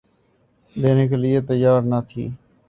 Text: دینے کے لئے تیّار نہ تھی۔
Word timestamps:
دینے 0.75 1.03
کے 1.09 1.15
لئے 1.21 1.39
تیّار 1.47 1.81
نہ 1.91 1.99
تھی۔ 2.09 2.23